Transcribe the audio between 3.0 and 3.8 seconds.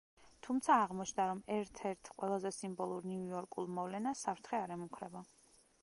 ნიუ-იორკულ